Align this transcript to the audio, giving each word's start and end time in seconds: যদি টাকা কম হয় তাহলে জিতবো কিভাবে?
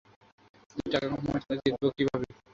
যদি 0.69 0.87
টাকা 0.93 1.07
কম 1.11 1.23
হয় 1.25 1.41
তাহলে 1.41 1.61
জিতবো 1.63 1.87
কিভাবে? 1.97 2.25